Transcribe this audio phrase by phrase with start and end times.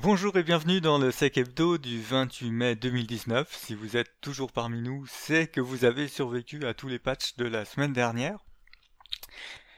[0.00, 3.52] Bonjour et bienvenue dans le Sec Hebdo du 28 mai 2019.
[3.52, 7.34] Si vous êtes toujours parmi nous, c'est que vous avez survécu à tous les patchs
[7.34, 8.38] de la semaine dernière.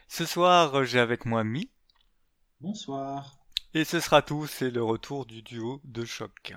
[0.08, 1.70] Ce soir, j'ai avec moi Mi.
[2.60, 3.38] Bonsoir.
[3.72, 6.52] Et ce sera tout, c'est le retour du duo de choc.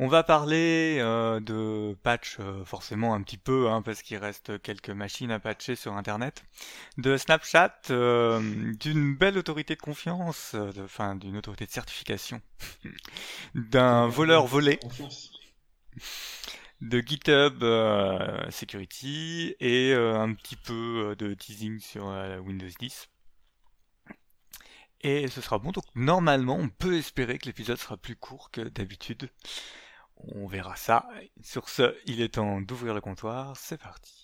[0.00, 4.60] On va parler euh, de patch euh, forcément un petit peu, hein, parce qu'il reste
[4.60, 6.44] quelques machines à patcher sur Internet,
[6.98, 12.42] de Snapchat, euh, d'une belle autorité de confiance, enfin d'une autorité de certification,
[13.54, 14.80] d'un voleur volé,
[16.80, 17.62] de GitHub
[18.50, 22.06] Security et un petit peu de teasing sur
[22.44, 23.08] Windows 10.
[25.02, 28.62] Et ce sera bon, donc normalement on peut espérer que l'épisode sera plus court que
[28.62, 29.30] d'habitude.
[30.34, 31.06] On verra ça.
[31.42, 33.56] Sur ce, il est temps d'ouvrir le comptoir.
[33.56, 34.23] C'est parti.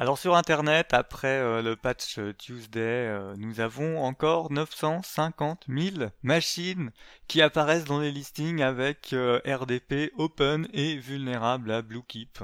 [0.00, 6.92] Alors sur Internet, après euh, le patch Tuesday, euh, nous avons encore 950 000 machines
[7.26, 12.38] qui apparaissent dans les listings avec euh, RDP open et vulnérable à Bluekeep.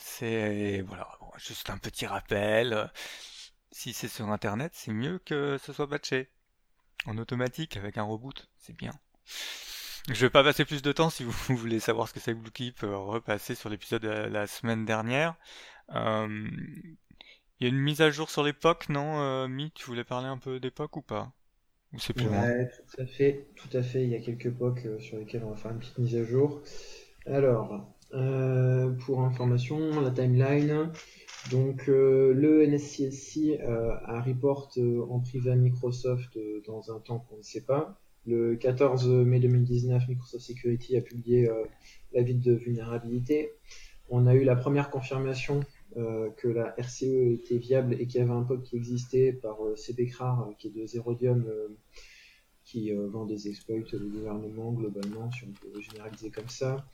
[0.00, 2.90] c'est voilà, juste un petit rappel.
[3.70, 6.30] Si c'est sur Internet, c'est mieux que ce soit patché.
[7.06, 8.98] En automatique avec un reboot, c'est bien.
[10.10, 12.38] Je vais pas passer plus de temps si vous voulez savoir ce que c'est que
[12.38, 15.34] Bluekeep, euh, repasser sur l'épisode de la semaine dernière.
[15.94, 16.46] Euh,
[17.58, 20.26] il y a une mise à jour sur l'époque, non euh, Mi, tu voulais parler
[20.26, 21.32] un peu d'époque ou pas?
[21.94, 24.02] Ou c'est plus Ouais, tout à fait, tout à fait.
[24.02, 26.60] Il y a quelques époques sur lesquelles on va faire une petite mise à jour.
[27.24, 27.86] Alors,
[29.06, 30.90] pour information, la timeline.
[31.52, 34.72] Donc, le NSCSC a report
[35.08, 38.00] en privé à Microsoft dans un temps qu'on ne sait pas.
[38.26, 41.64] Le 14 mai 2019, Microsoft Security a publié euh,
[42.12, 43.52] l'avis de vulnérabilité.
[44.08, 45.60] On a eu la première confirmation
[45.98, 49.62] euh, que la RCE était viable et qu'il y avait un POC qui existait par
[49.62, 51.46] euh, CBCRAR, qui est de Zerodium,
[52.64, 56.88] qui vend des exploits de gouvernement globalement, si on peut généraliser comme ça.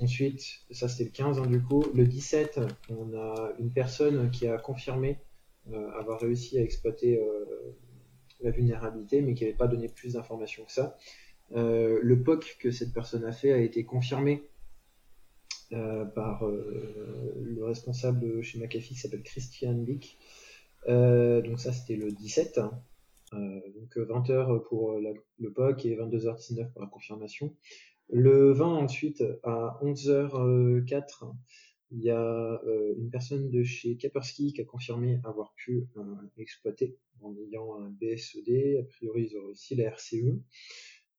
[0.00, 1.84] Ensuite, ça c'était le 15 hein, du coup.
[1.92, 2.60] Le 17,
[2.90, 5.18] on a une personne qui a confirmé
[5.98, 7.20] avoir réussi à exploiter
[8.40, 10.96] la vulnérabilité, mais qui n'avait pas donné plus d'informations que ça.
[11.52, 14.42] Euh, le POC que cette personne a fait a été confirmé
[15.72, 20.18] euh, par euh, le responsable chez McAfee qui s'appelle Christian Bick.
[20.86, 22.60] donc ça c'était le 17.
[23.32, 27.54] donc 20h pour le POC et 22h19 pour la confirmation.
[28.10, 31.34] Le 20 ensuite à 11h04
[31.90, 36.02] il y a euh, une personne de chez Kaspersky qui a confirmé avoir pu euh,
[36.36, 38.80] exploiter en ayant un BSOD.
[38.80, 40.38] A priori, ils auraient aussi la RCE.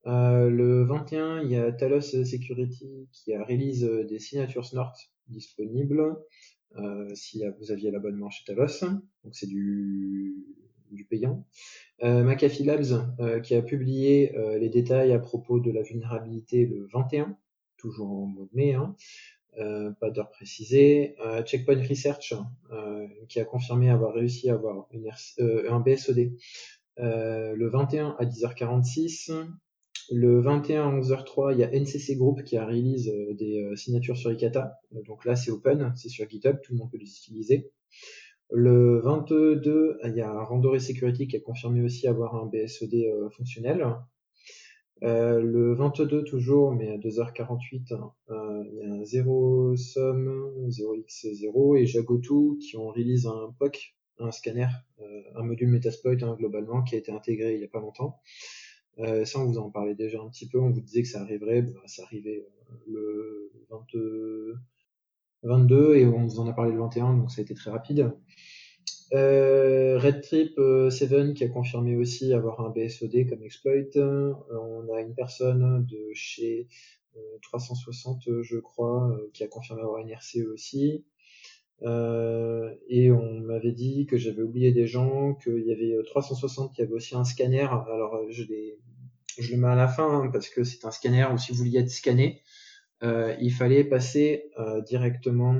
[0.05, 4.93] Euh, le 21, il y a Talos Security qui a release des signatures Snort
[5.27, 6.17] disponibles
[7.15, 8.81] si vous aviez l'abonnement chez Talos.
[9.23, 10.35] Donc c'est du,
[10.91, 11.45] du payant.
[12.01, 17.37] McAfee Labs qui a publié les détails à propos de la vulnérabilité le 21,
[17.77, 18.73] toujours en mois de mai.
[18.75, 18.95] Hein.
[19.57, 21.15] Euh, pas d'heure précisée.
[21.25, 22.33] Euh, Checkpoint Research,
[22.71, 26.31] euh, qui a confirmé avoir réussi à avoir un BSOD
[26.97, 29.31] le 21 à 10h46.
[30.11, 34.31] Le 21 à 11h03, il y a NCC Group qui a release des signatures sur
[34.31, 34.79] Ikata.
[35.05, 37.71] donc là, c'est open, c'est sur GitHub, tout le monde peut les utiliser.
[38.51, 43.85] Le 22, il y a Randori Security qui a confirmé aussi avoir un BSOD fonctionnel.
[45.03, 47.93] Euh, le 22 toujours, mais à 2h48,
[48.29, 53.95] euh, il y a un 0 sum, 0x0 et Jagoto qui ont release un POC,
[54.17, 54.67] un scanner,
[54.99, 58.19] euh, un module Metasploit hein, globalement qui a été intégré il n'y a pas longtemps.
[59.23, 61.61] Ça, on vous en parlait déjà un petit peu, on vous disait que ça arriverait,
[61.61, 62.45] bah, ça arrivait
[62.85, 64.55] le 22,
[65.43, 68.11] 22 et on vous en a parlé le 21, donc ça a été très rapide.
[69.13, 70.53] Euh, Red Trip
[70.91, 73.73] 7 euh, qui a confirmé aussi avoir un BSOD comme exploit.
[73.95, 76.67] Euh, on a une personne de chez
[77.41, 81.05] 360, je crois, qui a confirmé avoir une RCE aussi.
[81.81, 86.93] et on m'avait dit que j'avais oublié des gens, qu'il y avait 360 qui avait
[86.93, 87.67] aussi un scanner.
[87.67, 88.43] Alors je,
[89.39, 91.57] je le mets à la fin hein, parce que c'est un scanner où si vous
[91.57, 92.43] vouliez être scanné,
[93.01, 94.51] il fallait passer
[94.87, 95.57] directement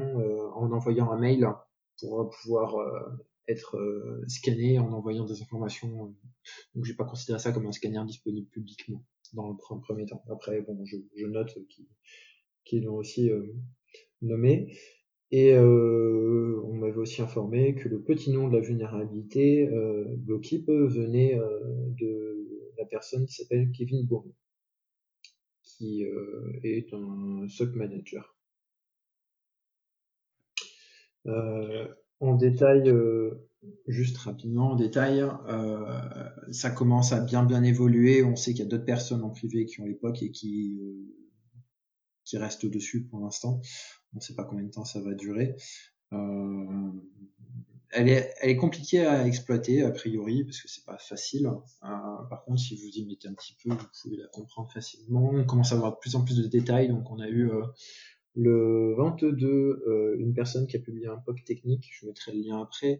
[0.55, 1.49] en envoyant un mail
[1.99, 2.75] pour pouvoir
[3.49, 6.05] être euh, scanné en envoyant des informations.
[6.05, 6.27] Euh,
[6.75, 9.03] donc j'ai pas considéré ça comme un scanner disponible publiquement
[9.33, 10.23] dans le premier temps.
[10.29, 11.57] Après, bon, je, note
[12.63, 13.53] qu'ils l'ont aussi euh,
[14.21, 14.77] nommé.
[15.31, 19.69] Et on m'avait aussi informé que le petit nom de la vulnérabilité
[20.17, 21.39] bloquée venait
[21.99, 24.33] de la personne qui s'appelle Kevin Bourne,
[25.61, 26.03] qui
[26.63, 28.35] est un SOC manager.
[32.19, 32.91] En détail,
[33.87, 36.01] juste rapidement en détail, euh,
[36.51, 38.23] ça commence à bien bien évoluer.
[38.23, 41.15] On sait qu'il y a d'autres personnes en privé qui ont l'époque et qui euh,
[42.23, 43.61] qui restent dessus pour l'instant.
[44.13, 45.55] On ne sait pas combien de temps ça va durer.
[46.13, 46.91] Euh,
[47.91, 51.47] elle est, elle est compliquée à exploiter a priori parce que c'est pas facile.
[51.47, 55.31] Euh, par contre, si vous y mettez un petit peu, vous pouvez la comprendre facilement.
[55.33, 56.89] On commence à avoir de plus en plus de détails.
[56.89, 57.63] Donc, on a eu euh,
[58.35, 62.61] le 22, euh, une personne qui a publié un POC technique, je mettrai le lien
[62.61, 62.99] après.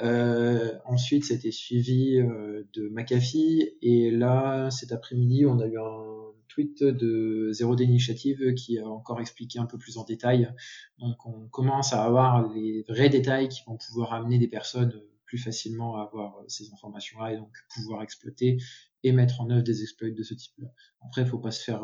[0.00, 3.76] Euh, ensuite, c'était suivi euh, de McAfee.
[3.82, 9.20] Et là, cet après-midi, on a eu un tweet de Zéro d'initiative qui a encore
[9.20, 10.52] expliqué un peu plus en détail.
[10.98, 14.92] Donc, on commence à avoir les vrais détails qui vont pouvoir amener des personnes
[15.24, 18.56] plus facilement à avoir ces informations-là et donc pouvoir exploiter
[19.02, 20.68] et mettre en œuvre des exploits de ce type-là.
[21.02, 21.82] Après, il faut pas se faire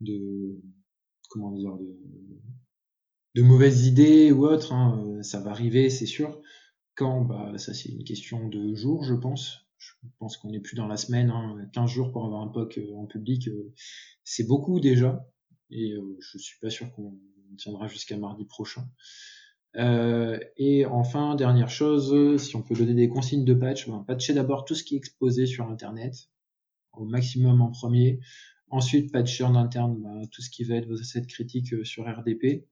[0.00, 0.60] de
[1.32, 1.76] comment dire,
[3.34, 4.72] de, mauvaises idées ou autre.
[4.72, 5.02] Hein.
[5.06, 6.40] Euh, ça va arriver, c'est sûr.
[6.94, 9.66] Quand bah, Ça, c'est une question de jours, je pense.
[9.78, 11.30] Je pense qu'on n'est plus dans la semaine.
[11.30, 11.68] Hein.
[11.72, 13.72] 15 jours pour avoir un POC euh, en public, euh,
[14.24, 15.26] c'est beaucoup déjà.
[15.70, 17.18] Et je suis pas sûr qu'on
[17.56, 18.86] tiendra jusqu'à mardi prochain.
[19.74, 24.66] et enfin, dernière chose, si on peut donner des consignes de patch, ben, patcher d'abord
[24.66, 26.28] tout ce qui est exposé sur Internet,
[26.92, 28.20] au maximum en premier.
[28.72, 32.10] Ensuite, patcher en interne bah, tout ce qui va être vos assets critiques euh, sur
[32.10, 32.66] RDP.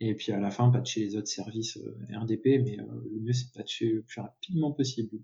[0.00, 3.34] Et puis à la fin, patcher les autres services euh, RDP, mais euh, le mieux
[3.34, 5.18] c'est de patcher le plus rapidement possible.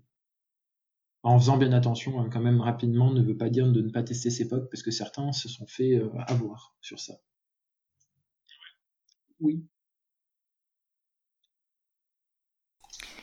[1.23, 4.03] En faisant bien attention, hein, quand même rapidement ne veut pas dire de ne pas
[4.03, 7.15] tester ces POC, parce que certains se sont fait avoir sur ça.
[9.39, 9.65] Oui.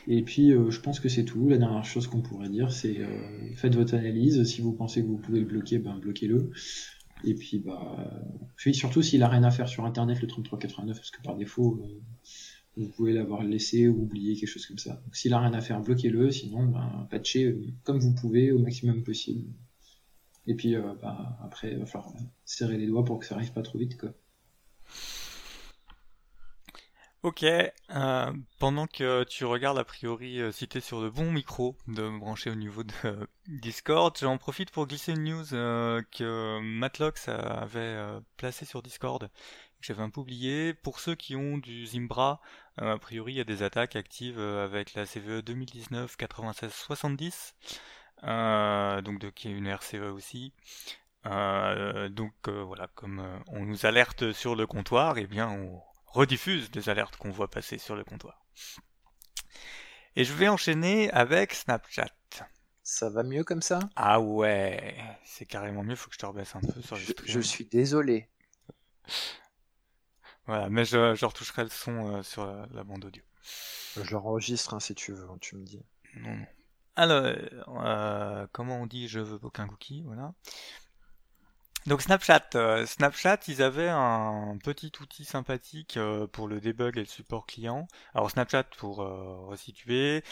[0.07, 1.49] Et puis, euh, je pense que c'est tout.
[1.49, 4.43] La dernière chose qu'on pourrait dire, c'est euh, faites votre analyse.
[4.45, 6.51] Si vous pensez que vous pouvez le bloquer, ben bloquez-le.
[7.25, 8.11] Et puis, bah,
[8.57, 12.01] surtout s'il a rien à faire sur Internet, le 3389, parce que par défaut, euh,
[12.77, 14.95] vous pouvez l'avoir laissé ou oublié, quelque chose comme ça.
[15.05, 16.31] Donc, s'il a rien à faire, bloquez-le.
[16.31, 19.53] Sinon, ben, patchez comme vous pouvez au maximum possible.
[20.47, 22.15] Et puis, bah, après, il va falloir
[22.45, 23.99] serrer les doigts pour que ça arrive pas trop vite.
[27.23, 31.77] Ok, euh, pendant que tu regardes a priori euh, si t'es sur de bons micros
[31.87, 36.61] de me brancher au niveau de euh, Discord, j'en profite pour glisser une news que
[36.61, 37.99] Matlox avait
[38.39, 39.29] placé sur Discord, que
[39.83, 40.73] j'avais un peu oublié.
[40.73, 42.41] Pour ceux qui ont du Zimbra,
[42.79, 47.55] a priori il y a des attaques actives avec la CVE 2019 96 70,
[48.23, 50.55] donc de, qui est une RCE aussi.
[51.25, 56.89] donc voilà, comme on nous alerte sur le comptoir, et eh bien on rediffuse des
[56.89, 58.45] alertes qu'on voit passer sur le comptoir.
[60.17, 62.11] Et je vais enchaîner avec Snapchat.
[62.83, 63.79] Ça va mieux comme ça?
[63.95, 67.13] Ah ouais, c'est carrément mieux, faut que je te rebaisse un peu sur le je,
[67.25, 68.29] je suis désolé.
[70.47, 73.23] Voilà, mais je, je retoucherai le son euh, sur la, bande audio.
[73.95, 75.81] Je l'enregistre hein, si tu veux, tu me dis.
[76.17, 76.47] Non, non.
[76.97, 77.23] Alors,
[77.87, 80.35] euh, comment on dit je veux aucun cookie, voilà.
[81.87, 87.01] Donc Snapchat, euh, Snapchat, ils avaient un petit outil sympathique euh, pour le debug et
[87.01, 87.89] le support client.
[88.15, 90.23] Alors Snapchat, pour euh, resituer,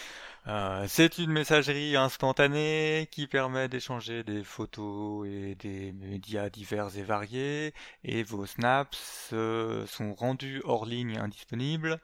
[0.87, 7.75] c'est une messagerie instantanée qui permet d'échanger des photos et des médias divers et variés.
[8.05, 8.99] Et vos snaps
[9.31, 12.01] sont rendus hors ligne indisponibles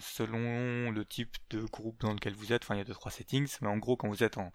[0.00, 2.62] selon le type de groupe dans lequel vous êtes.
[2.64, 4.50] Enfin, il y a deux trois settings, mais en gros, quand vous êtes en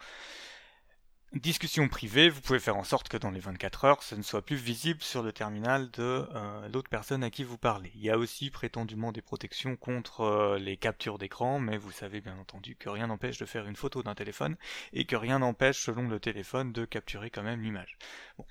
[1.34, 4.42] discussion privée, vous pouvez faire en sorte que dans les 24 heures, ce ne soit
[4.42, 7.92] plus visible sur le terminal de euh, l'autre personne à qui vous parlez.
[7.96, 12.22] Il y a aussi prétendument des protections contre euh, les captures d'écran, mais vous savez
[12.22, 14.56] bien entendu que rien n'empêche de faire une photo d'un téléphone
[14.92, 17.98] et que rien n'empêche, selon le téléphone, de capturer quand même l'image.
[18.38, 18.46] Bon.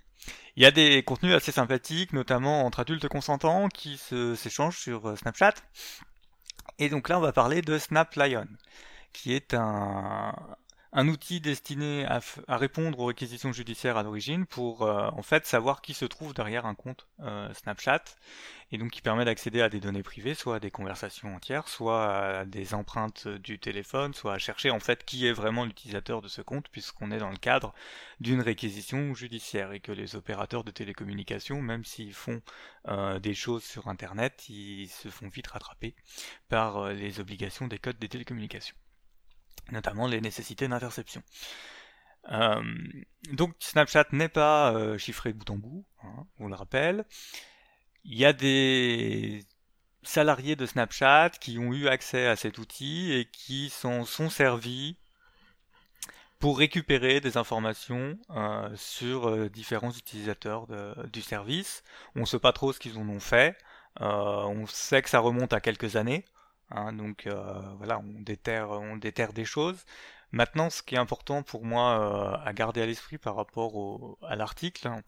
[0.56, 5.16] Il y a des contenus assez sympathiques, notamment entre adultes consentants, qui s'échangent sur euh,
[5.16, 5.54] Snapchat.
[6.78, 8.46] Et donc là, on va parler de Snap Lion,
[9.12, 10.32] qui est un,
[10.92, 12.20] un outil destiné à,
[12.56, 16.64] répondre aux réquisitions judiciaires à l'origine pour euh, en fait savoir qui se trouve derrière
[16.64, 18.02] un compte euh, Snapchat
[18.72, 22.14] et donc qui permet d'accéder à des données privées, soit à des conversations entières, soit
[22.14, 26.28] à des empreintes du téléphone, soit à chercher en fait qui est vraiment l'utilisateur de
[26.28, 27.74] ce compte puisqu'on est dans le cadre
[28.20, 32.40] d'une réquisition judiciaire et que les opérateurs de télécommunications, même s'ils font
[32.88, 35.94] euh, des choses sur Internet, ils se font vite rattraper
[36.48, 38.76] par les obligations des codes des télécommunications
[39.70, 41.22] notamment les nécessités d'interception.
[42.30, 42.62] Euh,
[43.32, 47.04] donc Snapchat n'est pas euh, chiffré bout en bout, hein, on le rappelle.
[48.04, 49.44] Il y a des
[50.02, 54.96] salariés de Snapchat qui ont eu accès à cet outil et qui s'en sont servis
[56.38, 60.68] pour récupérer des informations euh, sur différents utilisateurs
[61.12, 61.82] du service.
[62.14, 63.56] On ne sait pas trop ce qu'ils en ont fait.
[64.00, 66.24] On sait que ça remonte à quelques années.
[66.70, 67.28] Hein, donc
[67.78, 69.84] voilà, on déterre, on déterre des choses.
[70.32, 74.88] Maintenant, ce qui est important pour moi à garder à l'esprit par rapport à l'article,
[74.88, 75.02] hein,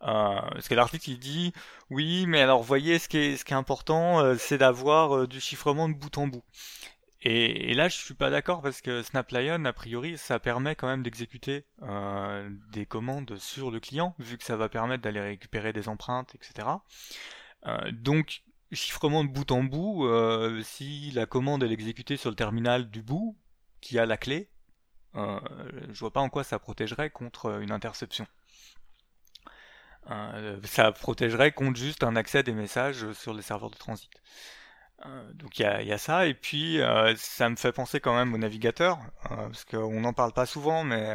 [0.00, 1.52] parce que l'article il dit
[1.90, 5.88] oui, mais alors voyez, ce qui est, ce qui est important, c'est d'avoir du chiffrement
[5.88, 6.44] de bout en bout.
[7.24, 11.04] Et, là, je suis pas d'accord parce que SnapLion, a priori, ça permet quand même
[11.04, 15.88] d'exécuter euh, des commandes sur le client, vu que ça va permettre d'aller récupérer des
[15.88, 16.68] empreintes, etc.
[17.66, 18.42] Euh, donc,
[18.72, 23.02] chiffrement de bout en bout, euh, si la commande est exécutée sur le terminal du
[23.02, 23.36] bout,
[23.80, 24.48] qui a la clé,
[25.14, 28.26] je vois pas en quoi ça protégerait contre une interception.
[30.64, 34.10] ça protégerait contre juste un accès des messages sur les serveurs de transit.
[35.06, 38.32] Euh, donc il y a, ça, et puis euh, ça me fait penser quand même
[38.34, 38.98] au navigateur,
[39.30, 41.14] euh, parce qu'on n'en parle pas souvent, mais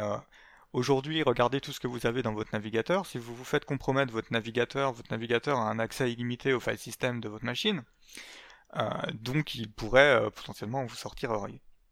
[0.72, 3.06] aujourd'hui, regardez tout ce que vous avez dans votre navigateur.
[3.06, 6.78] Si vous vous faites compromettre votre navigateur, votre navigateur a un accès illimité au file
[6.78, 7.82] system de votre machine,
[9.14, 11.30] donc il pourrait potentiellement vous sortir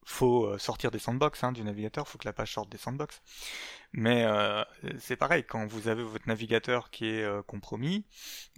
[0.07, 3.21] faut euh, sortir des sandbox hein, du navigateur, faut que la page sorte des sandbox.
[3.93, 4.63] Mais euh,
[5.01, 8.07] c'est pareil, quand vous avez votre navigateur qui est euh, compromis,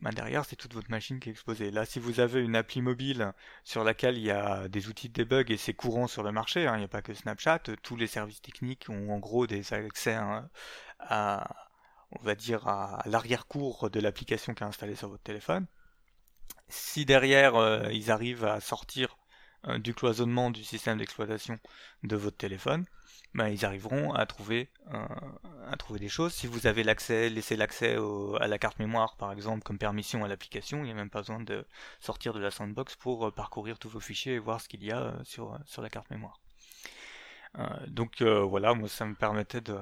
[0.02, 1.71] bah derrière c'est toute votre machine qui est exposée.
[1.71, 3.33] Là, si vous avez une appli mobile
[3.64, 6.67] sur laquelle il y a des outils de debug et c'est courant sur le marché,
[6.67, 9.73] hein, il n'y a pas que Snapchat, tous les services techniques ont en gros des
[9.73, 10.50] accès hein,
[10.99, 11.69] à,
[12.11, 15.67] on va dire, à l'arrière-cour de l'application qui est installée sur votre téléphone.
[16.69, 19.17] Si derrière ils arrivent à sortir
[19.67, 21.59] euh, du cloisonnement du système d'exploitation
[22.05, 22.85] de votre téléphone,
[23.35, 25.07] ben, ils arriveront à trouver, euh,
[25.67, 26.33] à trouver des choses.
[26.33, 27.97] Si vous avez l'accès, laissé l'accès
[28.41, 31.21] à la carte mémoire par exemple comme permission à l'application, il n'y a même pas
[31.21, 31.67] besoin de
[31.99, 34.93] sortir de la sandbox pour euh, parcourir tous vos fichiers et voir ce qu'il y
[34.93, 36.41] a sur, sur la carte mémoire.
[37.88, 39.79] donc voilà, moi ça me permettait de,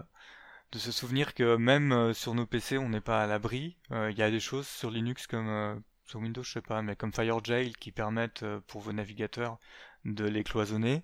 [0.72, 3.76] de se souvenir que même sur nos PC on n'est pas à l'abri.
[3.90, 7.12] Il y a des choses sur Linux comme sur Windows, je sais pas, mais comme
[7.12, 9.58] FireJail qui permettent euh, pour vos navigateurs
[10.04, 11.02] de les cloisonner.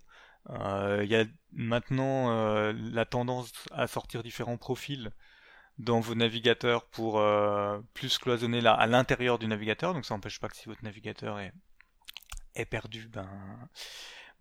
[0.51, 5.13] Euh, il y a maintenant euh, la tendance à sortir différents profils
[5.79, 7.21] dans vos navigateurs pour
[7.95, 9.95] plus cloisonner là à l'intérieur du navigateur.
[9.95, 11.53] Donc ça n'empêche pas que si votre navigateur est,
[12.55, 13.29] est perdu, ben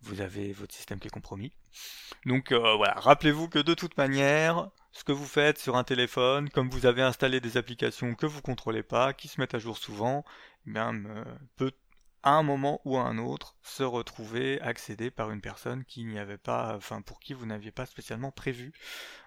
[0.02, 1.52] vous avez votre système qui est compromis.
[2.26, 6.68] Donc voilà, rappelez-vous que de toute manière, ce que vous faites sur un téléphone, comme
[6.68, 10.24] vous avez installé des applications que vous contrôlez pas, qui se mettent à jour souvent,
[10.66, 11.02] bien,
[11.56, 11.72] peut
[12.22, 16.18] à un moment ou à un autre se retrouver accédé par une personne qui n'y
[16.18, 18.72] avait pas, enfin pour qui vous n'aviez pas spécialement prévu,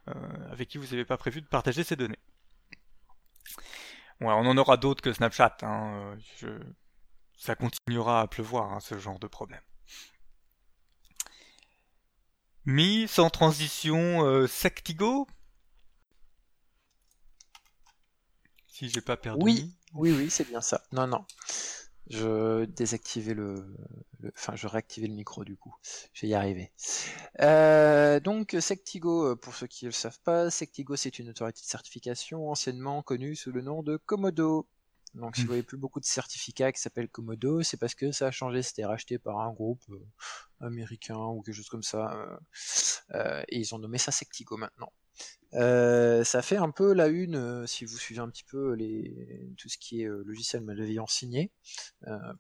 [0.08, 0.14] euh,
[0.52, 2.20] avec qui vous n'avez pas prévu de partager ces données.
[4.22, 5.58] on en aura d'autres que Snapchat.
[5.62, 6.18] Hein,
[7.38, 9.62] ça continuera à pleuvoir hein, ce genre de problème.
[12.66, 15.28] Mi sans transition euh, Sectigo?
[18.78, 19.42] Si j'ai pas perdu.
[19.42, 19.74] Oui.
[19.94, 20.84] Oui, oui, c'est bien ça.
[20.92, 21.24] Non, non.
[22.10, 23.56] Je désactivais le,
[24.36, 25.74] Enfin, je réactivais le micro du coup.
[26.12, 26.74] Je vais y arriver.
[27.40, 31.62] Euh, donc, Sectigo, euh, pour ceux qui ne le savent pas, Sectigo, c'est une autorité
[31.62, 34.68] de certification anciennement connue sous le nom de Komodo.
[35.14, 35.48] Donc, si vous hmm.
[35.48, 38.62] voyez plus beaucoup de certificats qui s'appellent Komodo, c'est parce que ça a changé.
[38.62, 40.06] C'était racheté par un groupe euh,
[40.60, 42.28] américain ou quelque chose comme ça.
[43.48, 44.92] et ils ont nommé ça Sectigo maintenant.
[45.56, 49.54] Euh, ça fait un peu la une, euh, si vous suivez un petit peu les,
[49.58, 51.52] tout ce qui est euh, logiciel malveillant signé,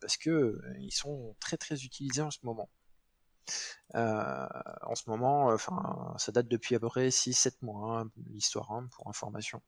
[0.01, 2.69] parce que ils sont très très utilisés en ce moment.
[3.93, 8.87] en ce moment, enfin, ça date depuis à peu près 6-7 mois, hein, l'histoire, hein,
[8.91, 9.61] pour information.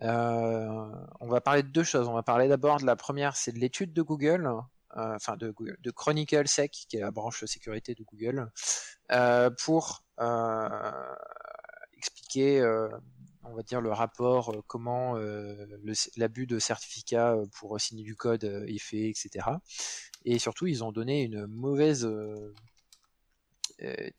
[0.00, 2.08] on va parler de deux choses.
[2.08, 4.50] On va parler d'abord de la première, c'est de l'étude de Google,
[4.94, 8.50] enfin de, de Chronicle Sec, qui est la branche sécurité de Google,
[9.58, 10.04] pour
[11.98, 12.88] expliquer, euh,
[13.44, 15.66] on va dire, le rapport, euh, comment euh,
[16.16, 19.46] l'abus de certificat pour signer du code est fait, etc.
[20.24, 22.08] Et surtout, ils ont donné une mauvaise,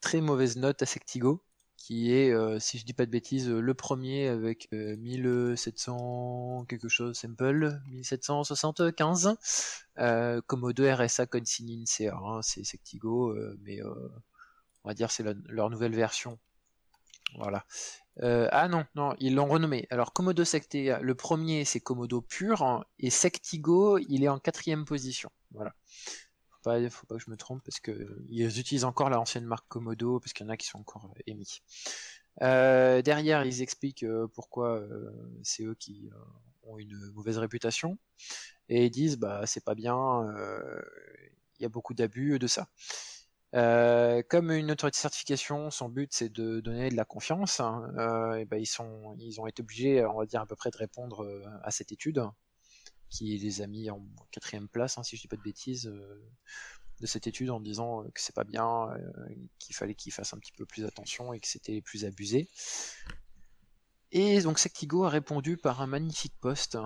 [0.00, 1.42] très mauvaise note à Sectigo,
[1.76, 7.80] qui est, si je dis pas de bêtises, le premier avec 1700 quelque chose simple,
[7.90, 9.36] 1775.
[9.98, 13.80] Euh, Komodo RSA Consignin CR, c'est Sectigo, mais
[14.84, 16.38] on va dire c'est leur nouvelle version.
[17.36, 17.64] Voilà.
[18.22, 19.86] Euh, ah non, non, ils l'ont renommé.
[19.90, 24.84] Alors Komodo Sectea, le premier c'est Komodo pur, hein, et Sectigo, il est en quatrième
[24.84, 25.30] position.
[25.52, 25.74] Voilà.
[26.50, 29.66] Faut pas, faut pas que je me trompe parce que ils utilisent encore l'ancienne marque
[29.68, 31.62] Komodo parce qu'il y en a qui sont encore euh, émis.
[32.42, 34.82] Euh, derrière, ils expliquent pourquoi
[35.42, 36.10] c'est eux qui
[36.62, 37.98] ont une mauvaise réputation
[38.68, 40.26] et ils disent bah c'est pas bien.
[41.58, 42.68] il y a beaucoup d'abus de ça.
[43.54, 47.60] Euh, comme une autorité de certification, son but c'est de donner de la confiance.
[47.60, 50.56] Hein, euh, et ben ils sont, ils ont été obligés, on va dire à peu
[50.56, 52.22] près, de répondre euh, à cette étude
[53.08, 55.92] qui les a mis en quatrième place, hein, si je dis pas de bêtises,
[57.00, 58.88] de cette étude en disant que c'est pas bien,
[59.58, 62.48] qu'il fallait qu'ils fassent un petit peu plus attention et que c'était plus abusé.
[64.12, 66.78] Et donc Sectigo a répondu par un magnifique post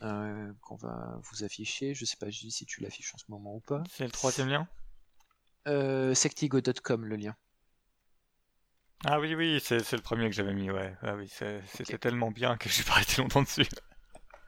[0.00, 1.94] qu'on va vous afficher.
[1.94, 3.84] Je sais pas si tu l'affiches en ce moment ou pas.
[3.88, 4.68] C'est le troisième lien?
[5.68, 7.34] Euh, sectigo.com le lien.
[9.04, 10.92] Ah oui, oui, c'est le premier que j'avais mis, ouais.
[11.02, 11.30] Ah oui,
[11.66, 13.68] c'était tellement bien que j'ai pas arrêté longtemps dessus.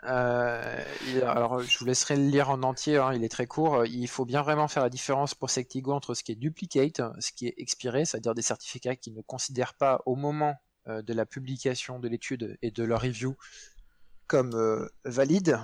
[0.05, 0.83] Euh,
[1.23, 3.85] alors, je vous laisserai le lire en entier, hein, il est très court.
[3.87, 7.33] Il faut bien vraiment faire la différence pour Sectigo entre ce qui est duplicate, ce
[7.33, 10.57] qui est expiré, c'est-à-dire des certificats qui ne considèrent pas au moment
[10.89, 13.37] euh, de la publication de l'étude et de leur review
[14.27, 15.59] comme euh, valide.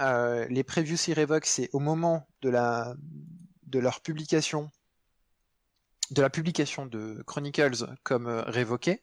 [0.00, 2.94] les previews irrévoques, c'est au moment de la
[3.66, 4.70] de leur publication,
[6.10, 9.02] de la publication de Chronicles comme euh, révoqué.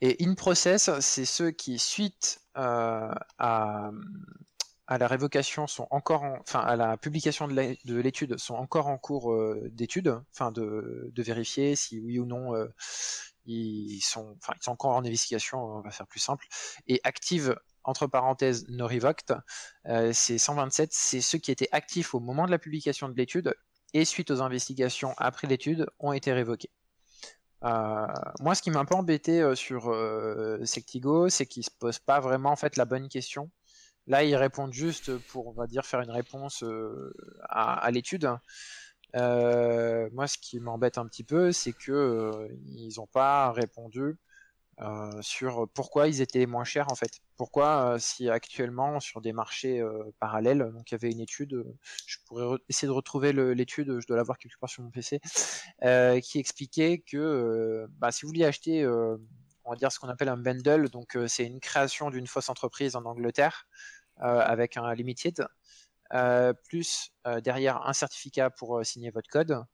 [0.00, 3.90] Et in process, c'est ceux qui, suite euh, à,
[4.86, 9.32] à, la révocation, sont encore, enfin à la publication de l'étude, sont encore en cours
[9.32, 12.52] euh, d'étude, enfin de, de, vérifier si oui ou non
[13.46, 16.46] ils sont, enfin ils sont encore en investigation, on va faire plus simple,
[16.86, 19.34] et active entre parenthèses no revoked,
[20.12, 23.52] c'est 127, c'est ceux qui étaient actifs au moment de la publication de l'étude
[23.94, 26.70] et suite aux investigations après l'étude ont été révoqués.
[27.64, 28.06] Euh,
[28.40, 31.98] moi, ce qui m'a un peu embêté euh, sur euh, Sectigo, c'est qu'ils se posent
[31.98, 33.50] pas vraiment la bonne question.
[34.06, 36.64] Là, ils répondent juste pour, va dire, faire une réponse
[37.50, 38.30] à, l'étude.
[39.14, 44.16] moi, ce qui m'embête un petit peu, c'est que ils n'ont pas répondu
[45.22, 47.20] sur pourquoi ils étaient moins chers en fait.
[47.36, 51.64] Pourquoi euh, si actuellement sur des marchés euh, parallèles, donc il y avait une étude,
[52.06, 55.20] je pourrais essayer de retrouver l'étude, je dois l'avoir quelque part sur mon PC,
[56.22, 60.36] qui expliquait que bah, si vous vouliez acheter, on va dire ce qu'on appelle un
[60.36, 63.66] bundle, donc c'est une création d'une fausse entreprise en Angleterre
[64.16, 65.46] avec un limited,
[66.64, 67.12] plus
[67.42, 69.64] derrière un certificat pour signer votre code.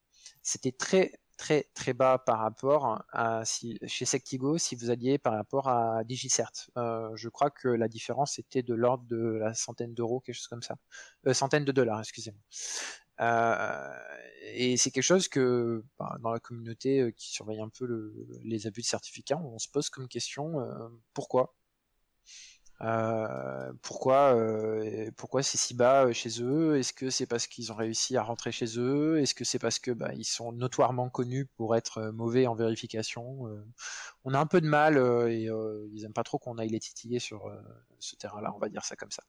[0.43, 5.35] C'était très très très bas par rapport à si, chez Sectigo si vous alliez par
[5.35, 6.51] rapport à DigiCert.
[6.77, 10.49] Euh, je crois que la différence était de l'ordre de la centaine d'euros, quelque chose
[10.49, 10.77] comme ça.
[11.27, 12.41] Euh, centaine de dollars, excusez-moi.
[13.21, 13.99] Euh,
[14.43, 18.67] et c'est quelque chose que bah, dans la communauté qui surveille un peu le, les
[18.67, 20.55] abus de certificats, on se pose comme question
[21.13, 21.55] pourquoi?
[22.81, 26.77] Euh, pourquoi euh, pourquoi c'est si bas euh, chez eux?
[26.77, 29.21] Est-ce que c'est parce qu'ils ont réussi à rentrer chez eux?
[29.21, 33.47] Est-ce que c'est parce que bah, ils sont notoirement connus pour être mauvais en vérification?
[34.25, 34.99] On a un peu de mal
[35.31, 35.49] et
[35.93, 37.51] ils aiment pas trop qu'on aille les titiller sur
[38.01, 39.23] ce terrain-là, on va dire ça comme ça.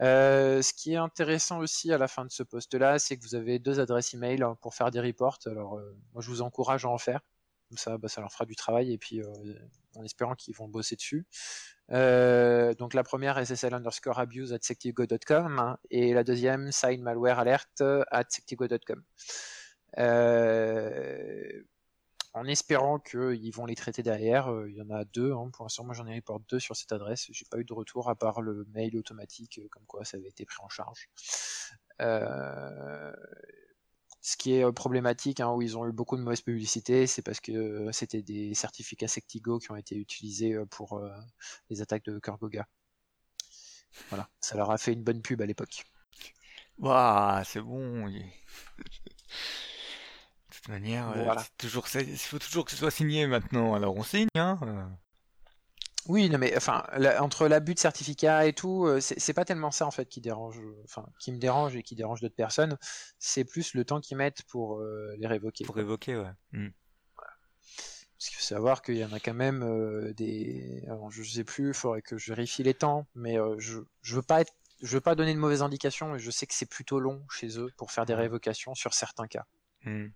[0.00, 3.58] ce qui est intéressant aussi à la fin de ce poste-là, c'est que vous avez
[3.58, 5.38] deux adresses email pour faire des reports.
[5.46, 5.80] Alors,
[6.12, 7.20] moi, je vous encourage à en faire.
[7.76, 9.22] Ça, bah, ça leur fera du travail et puis
[9.96, 11.26] en espérant qu'ils vont bosser dessus.
[11.92, 17.38] Euh, donc la première SSL underscore abuse at sectigo.com hein, et la deuxième sign malware
[17.38, 19.02] alert at sectigo.com.
[19.98, 21.62] Euh,
[22.34, 25.32] en espérant qu'ils vont les traiter derrière, euh, il y en a deux.
[25.32, 25.50] Hein.
[25.52, 27.26] Pour l'instant, moi j'en ai report deux sur cette adresse.
[27.30, 30.46] J'ai pas eu de retour à part le mail automatique, comme quoi ça avait été
[30.46, 31.10] pris en charge.
[32.00, 33.12] Euh,
[34.22, 37.22] ce qui est euh, problématique, hein, où ils ont eu beaucoup de mauvaise publicité, c'est
[37.22, 41.02] parce que euh, c'était des certificats Sectigo qui ont été utilisés euh, pour
[41.68, 42.66] les attaques de Kurgoga.
[44.08, 45.84] Voilà, ça leur a fait une bonne pub à l'époque.
[46.78, 48.08] Waouh, c'est bon.
[48.08, 48.22] De
[50.50, 51.12] toute manière,
[51.58, 53.74] toujours, il faut toujours que ce soit signé maintenant.
[53.74, 54.56] Alors on signe, hein.
[56.08, 56.84] Oui, non, mais enfin,
[57.20, 60.60] entre l'abus de certificat et tout, euh, c'est pas tellement ça en fait qui dérange,
[60.84, 62.76] enfin, qui me dérange et qui dérange d'autres personnes.
[63.18, 65.64] C'est plus le temps qu'ils mettent pour euh, les révoquer.
[65.64, 66.32] Pour révoquer, ouais.
[66.52, 66.70] Hmm.
[67.16, 70.82] Parce qu'il faut savoir qu'il y en a quand même euh, des.
[70.86, 74.22] Alors, je sais plus, il faudrait que je vérifie les temps, mais je, je veux
[74.22, 76.98] pas être, je veux pas donner de mauvaises indications, mais je sais que c'est plutôt
[76.98, 79.46] long chez eux pour faire des révocations sur certains cas.
[79.84, 80.08] Hmm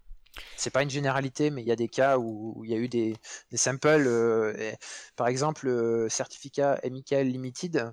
[0.57, 2.89] c'est pas une généralité, mais il y a des cas où, il y a eu
[2.89, 3.17] des,
[3.55, 4.07] samples.
[4.07, 4.73] Euh,
[5.17, 7.93] par exemple, le certificat MIKL Limited,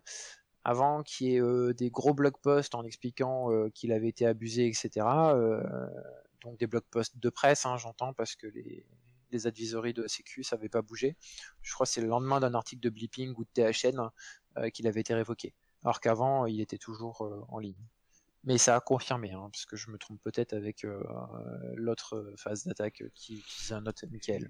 [0.64, 4.26] avant qu'il y ait euh, des gros blog posts en expliquant euh, qu'il avait été
[4.26, 5.06] abusé, etc.
[6.42, 8.86] donc des blog posts de presse, hein, j'entends, parce que les,
[9.32, 11.16] les advisories de Sécu, ça n'avait pas bougé.
[11.62, 14.10] Je crois que c'est le lendemain d'un article de Blipping ou de THN
[14.72, 15.56] qu'il avait été révoqué.
[15.84, 17.88] Alors qu'avant, il était toujours en ligne.
[18.44, 21.02] Mais ça a confirmé, hein, parce que je me trompe peut-être avec euh,
[21.76, 24.50] l'autre phase d'attaque qui utilisait un autre Michael.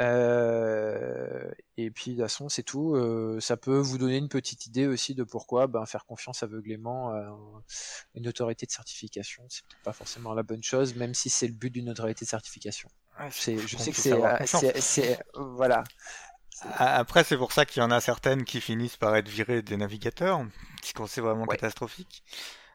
[0.00, 2.94] Euh, et puis, de toute façon, c'est tout.
[2.94, 7.10] Euh, ça peut vous donner une petite idée aussi de pourquoi ben, faire confiance aveuglément
[7.10, 7.36] à
[8.14, 11.70] une autorité de certification, c'est pas forcément la bonne chose, même si c'est le but
[11.70, 12.88] d'une autorité de certification.
[13.28, 15.84] je sais que c'est, voilà.
[16.76, 19.76] Après, c'est pour ça qu'il y en a certaines qui finissent par être virées des
[19.76, 20.46] navigateurs,
[20.82, 22.22] qui c'est vraiment catastrophique.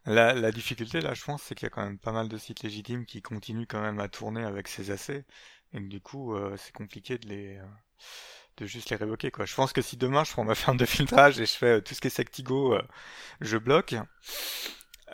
[0.05, 2.37] La, la, difficulté, là, je pense, c'est qu'il y a quand même pas mal de
[2.37, 5.25] sites légitimes qui continuent quand même à tourner avec ces assez,
[5.73, 7.65] et du coup, euh, c'est compliqué de les, euh,
[8.57, 9.45] de juste les révoquer, quoi.
[9.45, 11.81] Je pense que si demain je prends ma ferme de filtrage et je fais euh,
[11.81, 12.77] tout ce qui est Sectigo,
[13.41, 13.95] je bloque.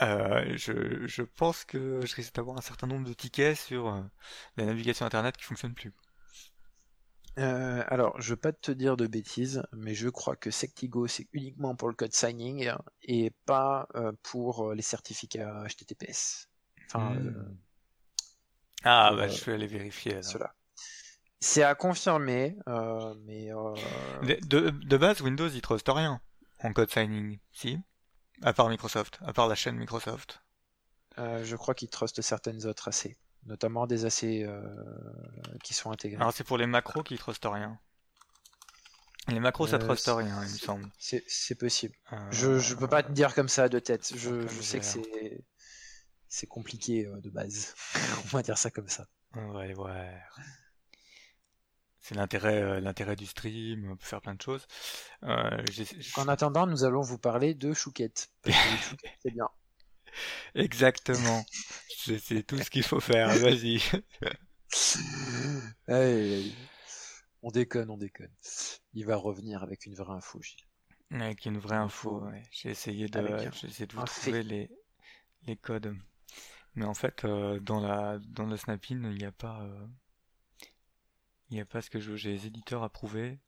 [0.01, 4.03] je, je pense que je risque d'avoir un certain nombre de tickets sur
[4.57, 5.93] la navigation internet qui fonctionne plus.
[7.39, 11.27] Euh, alors, je veux pas te dire de bêtises, mais je crois que Sectigo c'est
[11.31, 12.71] uniquement pour le code signing
[13.03, 16.49] et pas euh, pour euh, les certificats HTTPS.
[16.87, 17.57] Enfin, hmm.
[18.83, 20.21] ah, bah, je vais aller vérifier.
[20.21, 20.53] Cela.
[21.39, 22.57] C'est à confirmer,
[23.25, 23.49] mais.
[24.23, 26.19] De, de, base, Windows il trust rien
[26.63, 27.79] en code signing, si?
[28.43, 30.43] À part Microsoft, à part la chaîne Microsoft.
[31.17, 34.61] je crois qu'il trust certaines autres assez notamment des AC euh,
[35.63, 36.19] qui sont intégrés.
[36.19, 37.79] Alors c'est pour les macros qui trustent rien.
[39.27, 40.89] Les macros ça euh, trust rien, il me semble.
[40.97, 41.95] C'est possible.
[42.11, 44.13] Euh, je, je peux pas te dire comme ça de tête.
[44.15, 45.43] Je, je sais que c'est
[46.27, 47.75] c'est compliqué de base.
[48.25, 49.07] On va dire ça comme ça.
[49.35, 50.21] Ouais, ouais.
[51.99, 54.65] C'est l'intérêt, l'intérêt du stream, on peut faire plein de choses.
[55.21, 58.31] En attendant, nous allons vous parler de Chouquette.
[59.23, 59.47] c'est bien.
[60.55, 61.45] Exactement.
[61.89, 63.29] C'est tout ce qu'il faut faire.
[63.37, 63.81] Vas-y.
[67.41, 68.31] on déconne, on déconne.
[68.93, 70.39] Il va revenir avec une vraie info,
[71.11, 74.69] Avec une vraie info, J'ai essayé de, essayé de vous trouver les,
[75.43, 75.95] les codes.
[76.75, 79.61] Mais en fait, euh, dans, la, dans le snapping, il n'y a pas.
[79.61, 79.87] Euh,
[81.49, 83.39] il n'y a pas ce que j'ai les éditeurs approuvés.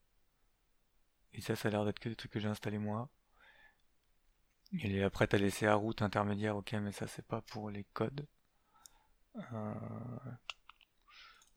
[1.32, 3.10] Et ça, ça a l'air d'être que des trucs que j'ai installés moi.
[4.82, 8.26] Et après, t'as laissé à route intermédiaire, ok, mais ça, c'est pas pour les codes.
[9.36, 9.74] Euh,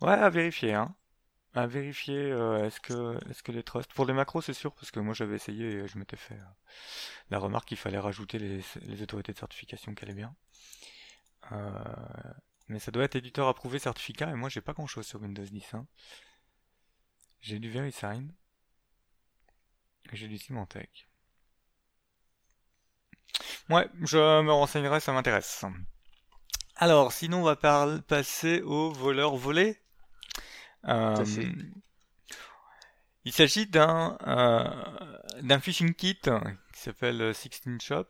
[0.02, 0.94] ouais, à vérifier, hein.
[1.54, 3.92] À vérifier, euh, est-ce que, est-ce que les trusts.
[3.94, 6.44] Pour les macros, c'est sûr, parce que moi, j'avais essayé et je m'étais fait euh,
[7.30, 10.34] la remarque qu'il fallait rajouter les, autorités de certification qui allaient bien.
[12.68, 15.42] mais ça doit être éditeur approuvé certificat, et moi, j'ai pas grand chose sur Windows
[15.44, 15.86] 10, hein.
[17.40, 18.32] J'ai du VeriSign.
[20.12, 21.05] Et j'ai du Symantec.
[23.68, 25.64] Ouais, je me renseignerai, ça m'intéresse.
[26.76, 27.56] Alors, sinon, on va
[28.06, 29.80] passer au voleur volé.
[30.88, 31.24] Euh,
[33.24, 34.70] il s'agit d'un euh,
[35.42, 38.06] d'un phishing kit qui s'appelle 16 Shop.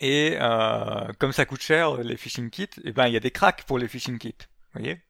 [0.00, 3.20] Et euh, comme ça coûte cher les phishing kits, et eh ben il y a
[3.20, 4.34] des cracks pour les phishing kits.
[4.72, 5.02] Vous voyez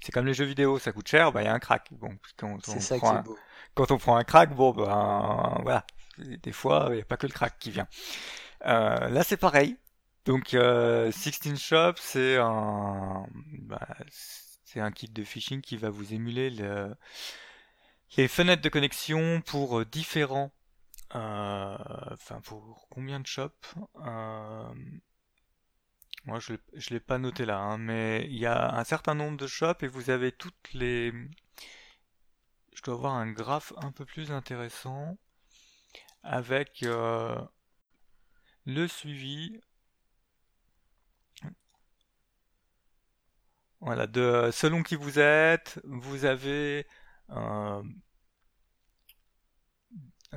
[0.00, 1.86] C'est comme les jeux vidéo, ça coûte cher, ben il y a un crack.
[1.92, 3.24] Bon, quand on, ça prend un,
[3.74, 5.86] quand on prend un crack, bon ben voilà,
[6.18, 7.88] des fois il n'y a pas que le crack qui vient.
[8.66, 9.76] Euh, là c'est pareil.
[10.24, 13.26] Donc euh, 16 Shop c'est un
[13.60, 13.88] bah,
[14.64, 16.94] c'est un kit de phishing qui va vous émuler le,
[18.16, 20.52] les fenêtres de connexion pour euh, différents
[21.14, 21.76] euh,
[22.12, 23.74] enfin pour combien de shops
[24.04, 24.74] euh,
[26.24, 29.36] moi je je l'ai pas noté là hein, mais il y a un certain nombre
[29.36, 31.12] de shops et vous avez toutes les
[32.72, 35.16] je dois avoir un graphe un peu plus intéressant
[36.24, 37.36] avec euh,
[38.66, 39.60] le suivi.
[43.80, 46.86] Voilà de selon qui vous êtes vous avez
[47.30, 47.82] euh,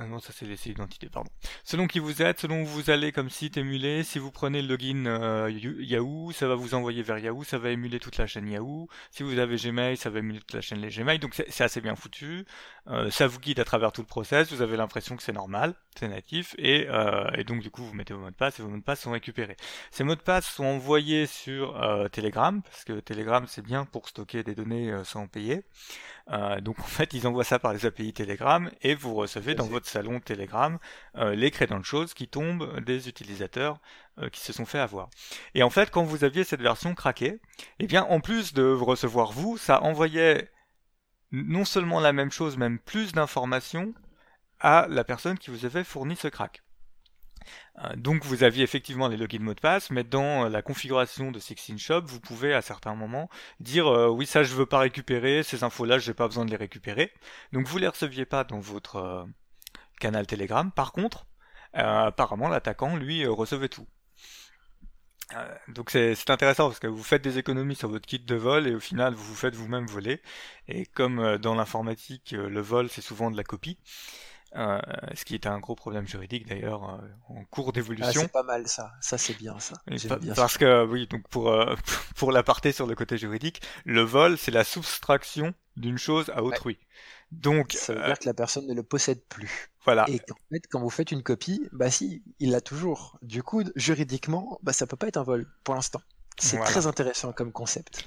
[0.00, 1.30] ah non, ça c'est laissé identité, pardon.
[1.64, 4.68] Selon qui vous êtes, selon où vous allez comme site émulé, si vous prenez le
[4.68, 8.48] login euh, Yahoo, ça va vous envoyer vers Yahoo, ça va émuler toute la chaîne
[8.48, 8.88] Yahoo.
[9.10, 11.80] Si vous avez Gmail, ça va émuler toute la chaîne les Gmail, donc c'est assez
[11.80, 12.44] bien foutu.
[12.86, 15.74] Euh, ça vous guide à travers tout le process, vous avez l'impression que c'est normal,
[15.98, 18.62] c'est natif, et, euh, et, donc du coup vous mettez vos mots de passe et
[18.62, 19.56] vos mots de passe sont récupérés.
[19.90, 21.74] Ces mots de passe sont envoyés sur
[22.12, 25.64] Telegram, parce que Telegram c'est bien pour stocker des données sans payer.
[26.60, 29.87] donc en fait ils envoient ça par les API Telegram et vous recevez dans votre
[29.88, 30.78] salon Telegram
[31.16, 33.80] euh, les choses qui tombent des utilisateurs
[34.18, 35.10] euh, qui se sont fait avoir.
[35.54, 37.40] Et en fait, quand vous aviez cette version craquée,
[37.78, 40.50] eh bien, en plus de recevoir vous, ça envoyait
[41.32, 43.94] non seulement la même chose, même plus d'informations
[44.60, 46.62] à la personne qui vous avait fourni ce crack.
[47.78, 51.38] Euh, donc vous aviez effectivement les logins mots de passe, mais dans la configuration de
[51.38, 53.28] 16 Shop, vous pouvez à certains moments
[53.60, 56.50] dire euh, oui ça je veux pas récupérer, ces infos là j'ai pas besoin de
[56.50, 57.12] les récupérer.
[57.52, 59.26] Donc vous les receviez pas dans votre
[59.98, 60.70] canal Telegram.
[60.72, 61.26] Par contre,
[61.76, 63.86] euh, apparemment, l'attaquant, lui, euh, recevait tout.
[65.34, 68.66] Euh, donc c'est intéressant parce que vous faites des économies sur votre kit de vol
[68.66, 70.22] et au final vous vous faites vous-même voler.
[70.68, 73.78] Et comme dans l'informatique, le vol c'est souvent de la copie,
[74.56, 74.80] euh,
[75.14, 76.82] ce qui est un gros problème juridique d'ailleurs
[77.28, 78.22] en cours Ah, d'évolution.
[78.22, 78.92] c'est pas mal ça.
[79.02, 79.74] Ça, c'est bien ça.
[79.90, 80.40] Et J'aime pa- bien ça.
[80.40, 81.74] Parce que oui, donc pour euh,
[82.16, 86.78] pour l'aparté sur le côté juridique, le vol c'est la soustraction d'une chose à autrui.
[87.30, 89.70] Donc Ça veut euh, dire que la personne ne le possède plus.
[89.84, 93.18] voilà, Et qu'en fait, quand vous faites une copie, bah si, il l'a toujours.
[93.22, 96.00] Du coup, juridiquement, bah ça peut pas être un vol pour l'instant.
[96.38, 96.70] C'est Voilà.
[96.70, 98.04] très intéressant comme concept.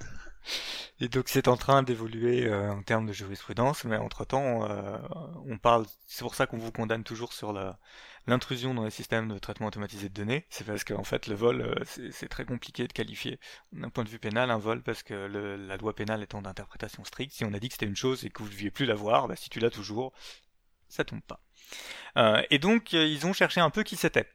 [1.00, 4.98] Et donc c'est en train d'évoluer euh, en termes de jurisprudence, mais entre-temps, euh,
[5.48, 7.80] on parle, c'est pour ça qu'on vous condamne toujours sur la-
[8.28, 11.62] l'intrusion dans les systèmes de traitement automatisé de données, c'est parce qu'en fait le vol,
[11.62, 11.76] euh,
[12.12, 13.40] c'est très compliqué de qualifier
[13.74, 17.34] d'un point de vue pénal un vol, parce que la loi pénale étant d'interprétation stricte,
[17.34, 19.28] si on a dit que c'était une chose et que vous ne deviez plus l'avoir,
[19.28, 20.14] bah, si tu l'as toujours,
[20.90, 21.42] ça tombe pas.
[22.50, 24.28] Et donc ils ont cherché un peu qui c'était.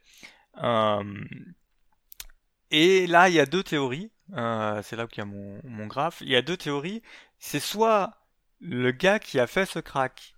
[2.71, 4.11] Et là, il y a deux théories.
[4.33, 6.21] Euh, c'est là où il y a mon, mon graphe.
[6.21, 7.01] Il y a deux théories.
[7.39, 8.13] C'est soit
[8.59, 10.35] le gars qui a fait ce crack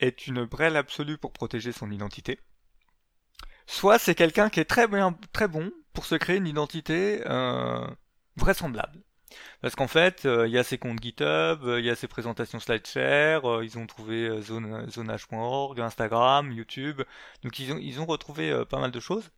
[0.00, 2.40] est une brêle absolue pour protéger son identité,
[3.66, 7.86] soit c'est quelqu'un qui est très bien, très bon pour se créer une identité euh,
[8.36, 9.00] vraisemblable.
[9.60, 12.08] Parce qu'en fait, euh, il y a ses comptes GitHub, euh, il y a ses
[12.08, 17.02] présentations SlideShare, euh, ils ont trouvé zonage.org, Instagram, YouTube.
[17.42, 19.30] Donc ils ont, ils ont retrouvé pas mal de choses.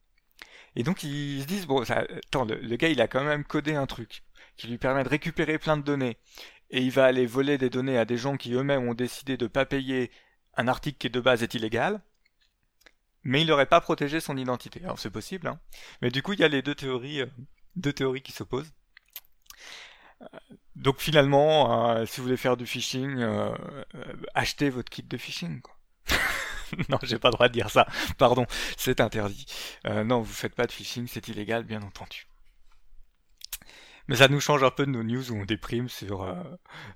[0.76, 3.44] Et donc ils se disent, bon, ça, attends, le, le gars il a quand même
[3.44, 4.22] codé un truc
[4.56, 6.18] qui lui permet de récupérer plein de données.
[6.70, 9.46] Et il va aller voler des données à des gens qui eux-mêmes ont décidé de
[9.46, 10.10] pas payer
[10.56, 12.00] un article qui de base est illégal.
[13.24, 14.80] Mais il n'aurait pas protégé son identité.
[14.84, 15.58] Alors c'est possible, hein.
[16.02, 17.26] Mais du coup il y a les deux théories, euh,
[17.76, 18.72] deux théories qui s'opposent.
[20.22, 20.26] Euh,
[20.76, 23.54] Donc finalement, euh, si vous voulez faire du phishing, euh,
[24.34, 25.60] achetez votre kit de phishing.
[25.60, 25.76] Quoi.
[26.88, 27.86] non, j'ai pas le droit de dire ça.
[28.18, 29.46] Pardon, c'est interdit.
[29.86, 32.26] Euh, non, vous faites pas de phishing, c'est illégal, bien entendu.
[34.08, 36.34] Mais ça nous change un peu de nos news où on déprime sur euh,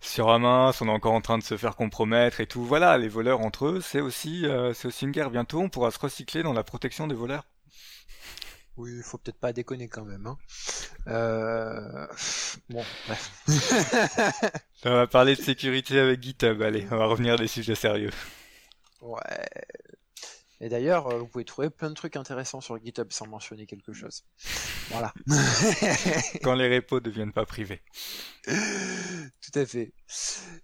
[0.01, 2.65] sur on est encore en train de se faire compromettre et tout.
[2.65, 5.31] Voilà, les voleurs entre eux, c'est aussi euh, c'est aussi une guerre.
[5.31, 7.45] Bientôt, on pourra se recycler dans la protection des voleurs.
[8.77, 10.27] Oui, il faut peut-être pas déconner quand même.
[10.27, 10.37] Hein.
[11.07, 12.07] Euh...
[12.69, 13.31] Bon, bref.
[14.85, 16.61] On va parler de sécurité avec GitHub.
[16.61, 18.11] Allez, on va revenir à des sujets sérieux.
[19.01, 19.49] Ouais.
[20.61, 23.93] Et d'ailleurs, euh, vous pouvez trouver plein de trucs intéressants sur GitHub sans mentionner quelque
[23.93, 24.25] chose.
[24.89, 25.13] Voilà.
[26.43, 27.83] Quand les repos deviennent pas privés.
[28.47, 29.93] Tout à fait.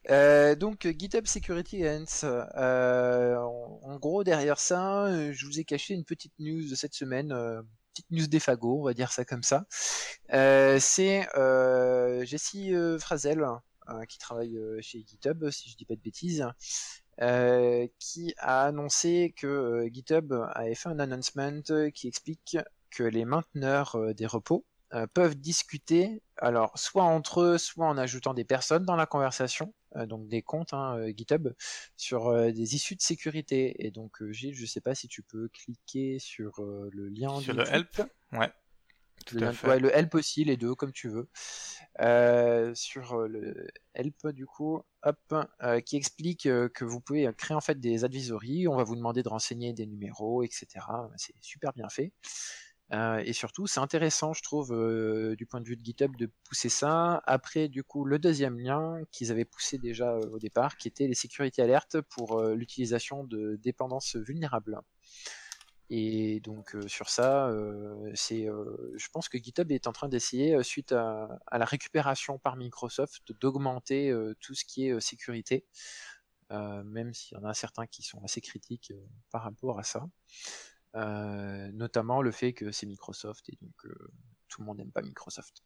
[0.09, 2.25] Euh, donc GitHub Security Ants.
[2.25, 6.95] Euh, en, gros, derrière ça, euh, je vous ai caché une petite news de cette
[6.95, 7.61] semaine, euh,
[7.92, 9.66] petite news des fagots, on va dire ça comme ça.
[10.33, 13.45] Euh, c'est euh, Jessie Frazel,
[13.90, 16.47] euh, qui travaille chez GitHub, si je dis pas de bêtises,
[17.20, 21.61] euh, qui a annoncé que euh, GitHub avait fait un announcement
[21.94, 22.57] qui explique
[22.90, 27.96] que les mainteneurs euh, des repos euh, peuvent discuter, alors soit entre eux, soit en
[27.96, 31.48] ajoutant des personnes dans la conversation, euh, donc des comptes hein, euh, GitHub,
[31.96, 33.87] sur euh, des issues de sécurité.
[33.87, 37.35] Et donc euh, Gilles, je sais pas si tu peux cliquer sur euh, le lien
[37.40, 38.53] Sur du le help Ouais.
[39.27, 39.69] Tout Le, à lien- fait.
[39.69, 41.29] ouais, le help aussi, les deux, comme tu veux.
[42.01, 47.29] Euh, sur euh, le help, du coup, hop, euh, qui explique euh, que vous pouvez
[47.37, 50.67] créer en fait des advisories, on va vous demander de renseigner des numéros, etc.
[51.17, 52.13] C'est super bien fait.
[52.93, 56.31] Euh, et surtout, c'est intéressant, je trouve, euh, du point de vue de GitHub, de
[56.45, 57.23] pousser ça.
[57.27, 61.07] Après, du coup, le deuxième lien qu'ils avaient poussé déjà euh, au départ, qui était
[61.07, 64.79] les sécurités alertes pour l'utilisation de dépendances vulnérables.
[65.90, 70.09] Et donc euh, sur ça, euh, c'est, euh, je pense que GitHub est en train
[70.09, 74.92] d'essayer, euh, suite à, à la récupération par Microsoft, d'augmenter euh, tout ce qui est
[74.92, 75.66] euh, sécurité,
[76.51, 78.92] même s'il y en a certains qui sont assez critiques
[79.31, 80.07] par rapport à ça.
[81.73, 83.73] Notamment le fait que c'est Microsoft et donc
[84.49, 85.62] tout le monde n'aime pas Microsoft.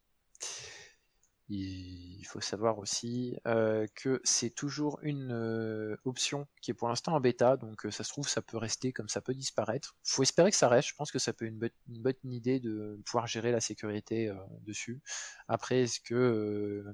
[1.48, 7.14] Il faut savoir aussi euh, que c'est toujours une euh, option qui est pour l'instant
[7.14, 9.94] en bêta, donc euh, ça se trouve ça peut rester comme ça peut disparaître.
[10.02, 10.88] Faut espérer que ça reste.
[10.88, 14.32] Je pense que ça peut être une, une bonne idée de pouvoir gérer la sécurité
[14.62, 15.00] dessus.
[15.46, 16.84] Après, est-ce que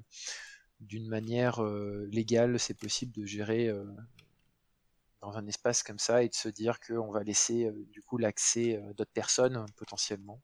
[0.81, 3.73] d'une manière légale, c'est possible de gérer
[5.23, 8.83] dans un espace comme ça et de se dire qu'on va laisser du coup l'accès
[8.97, 10.43] d'autres personnes potentiellement?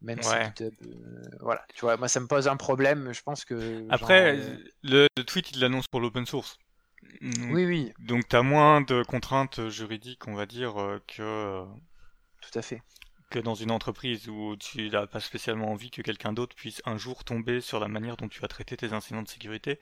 [0.00, 0.42] Même si.
[0.42, 3.12] GitHub, euh, voilà, tu vois, moi ça me pose un problème.
[3.12, 3.54] Je pense que
[3.88, 6.58] Après, genre, euh, le, le tweet, il l'annonce pour l'open source.
[7.20, 11.64] Donc, oui, oui, donc t'as moins de contraintes juridiques, on va dire, euh, que,
[12.40, 12.82] tout à fait.
[13.30, 16.96] que dans une entreprise où tu n'as pas spécialement envie que quelqu'un d'autre puisse un
[16.98, 19.80] jour tomber sur la manière dont tu as traité tes incidents de sécurité.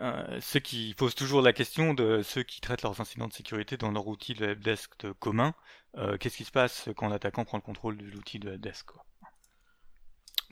[0.00, 3.76] Euh, ce qui pose toujours la question de ceux qui traitent leurs incidents de sécurité
[3.76, 5.54] dans leur outil de helpdesk de commun.
[5.98, 9.04] euh, Qu'est-ce qui se passe quand l'attaquant prend le contrôle de l'outil de helpdesk quoi?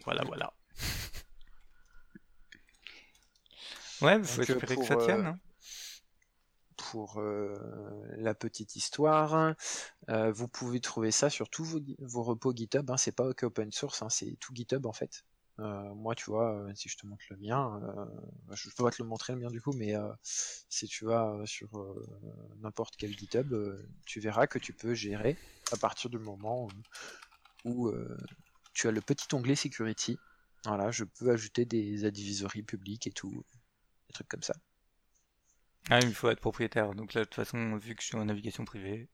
[0.05, 0.53] Voilà, voilà.
[4.01, 5.27] Ouais, il faut Donc, euh, espérer que ça tienne.
[5.27, 5.39] euh, hein.
[6.77, 7.55] pour euh,
[8.17, 9.55] la petite histoire.
[10.09, 12.91] Euh, vous pouvez trouver ça sur tous vos, repos GitHub.
[12.91, 15.25] Hein, c'est pas que open source, hein, c'est tout GitHub en fait.
[15.61, 18.93] Euh, moi, tu vois, euh, si je te montre le mien, euh, je peux pas
[18.93, 22.07] te le montrer le mien du coup, mais euh, si tu vas sur euh,
[22.61, 25.37] n'importe quel GitHub, euh, tu verras que tu peux gérer
[25.73, 26.69] à partir du moment
[27.65, 28.17] où, où, euh,
[28.79, 30.19] tu as le petit onglet security.
[30.65, 34.55] Voilà, je peux ajouter des advisories publiques et tout, des trucs comme ça.
[35.91, 36.95] Ah, il faut être propriétaire.
[36.95, 39.09] Donc là, de toute façon, vu que je suis en navigation privée.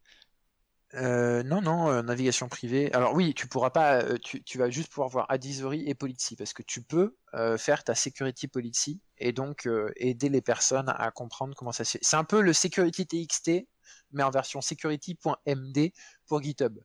[0.95, 2.93] Euh, non, non, euh, navigation privée.
[2.93, 6.37] Alors oui, tu pourras pas, euh, tu, tu vas juste pouvoir voir advisory et policy
[6.37, 7.17] parce que tu peux
[7.57, 11.99] faire ta security policy et donc aider les personnes à comprendre comment ça se fait.
[12.03, 13.67] C'est un peu le security TXT,
[14.13, 15.93] mais en version security.md
[16.27, 16.79] pour GitHub.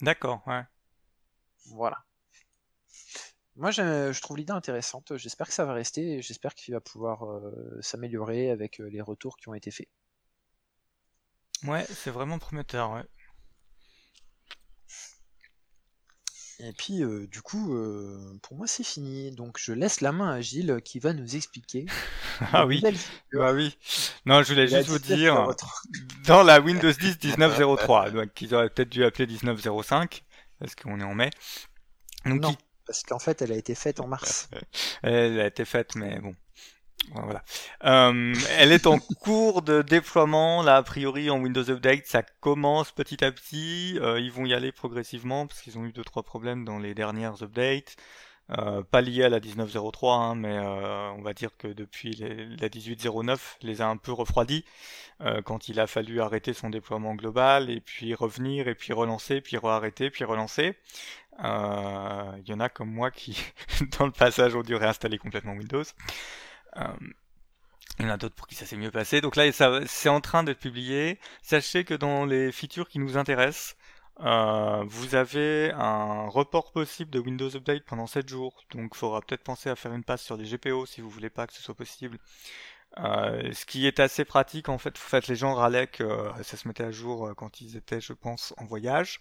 [0.00, 0.62] D'accord, ouais.
[1.66, 2.04] Voilà.
[3.56, 5.16] Moi, je, je trouve l'idée intéressante.
[5.16, 9.00] J'espère que ça va rester et j'espère qu'il va pouvoir euh, s'améliorer avec euh, les
[9.00, 9.88] retours qui ont été faits.
[11.64, 13.04] Ouais, c'est vraiment prometteur, ouais.
[16.60, 19.32] Et puis, euh, du coup, euh, pour moi, c'est fini.
[19.32, 21.86] Donc, je laisse la main à Gilles qui va nous expliquer.
[22.52, 22.82] Ah oui,
[23.32, 23.78] bah oui.
[24.26, 25.46] Non, je voulais juste vous 19 dire,
[26.26, 30.22] dans la Windows 10 19.03, donc qu'ils auraient peut-être dû appeler 19.05,
[30.58, 31.30] parce qu'on est en mai.
[32.26, 34.48] Donc, Non, il- parce qu'en fait, elle a été faite en mars.
[35.02, 36.34] Elle a été faite, mais bon.
[37.12, 37.44] Voilà.
[37.84, 40.62] Euh, elle est en cours de déploiement.
[40.62, 43.98] Là, a priori, en Windows Update, ça commence petit à petit.
[44.00, 46.94] Euh, ils vont y aller progressivement parce qu'ils ont eu deux trois problèmes dans les
[46.94, 47.96] dernières updates.
[48.50, 52.46] Euh, pas liés à la 19.03, hein, mais euh, on va dire que depuis les-
[52.56, 54.64] la 18.09, les a un peu refroidis
[55.22, 59.40] euh, quand il a fallu arrêter son déploiement global et puis revenir et puis relancer,
[59.40, 60.76] puis re-arrêter, puis relancer.
[61.42, 63.36] Euh, Il y en a comme moi qui,
[63.98, 65.82] dans le passage, ont dû réinstaller complètement Windows.
[66.76, 66.82] Euh,
[67.98, 69.20] il y en a d'autres pour qui ça s'est mieux passé.
[69.20, 69.44] Donc là,
[69.86, 71.18] c'est en train d'être publié.
[71.42, 73.76] Sachez que dans les features qui nous intéressent,
[74.20, 78.64] euh, vous avez un report possible de Windows Update pendant 7 jours.
[78.70, 81.30] Donc il faudra peut-être penser à faire une passe sur des GPO si vous voulez
[81.30, 82.18] pas que ce soit possible.
[82.98, 86.42] Euh, ce qui est assez pratique en fait, en fait les gens râlaient que euh,
[86.44, 89.20] ça se mettait à jour euh, quand ils étaient, je pense, en voyage.